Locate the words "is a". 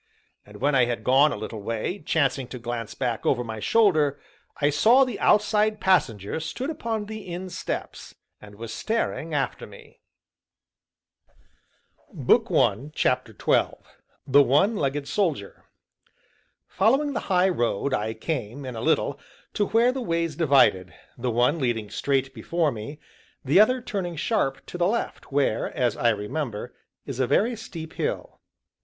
27.05-27.27